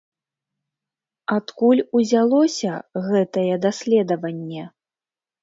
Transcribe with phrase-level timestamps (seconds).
[1.35, 2.71] Адкуль узялося
[3.07, 4.63] гэтае даследаванне?